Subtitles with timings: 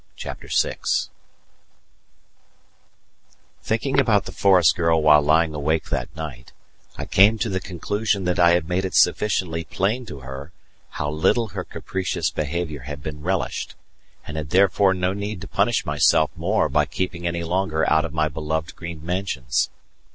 [0.15, 0.77] CHAPTER VI
[3.61, 6.53] Thinking about the forest girl while lying awake that night,
[6.97, 10.53] I came to the conclusion that I had made it sufficiently plain to her
[10.89, 13.75] how little her capricious behaviour had been relished,
[14.25, 18.11] and had therefore no need to punish myself more by keeping any longer out of
[18.11, 19.69] my beloved green mansions.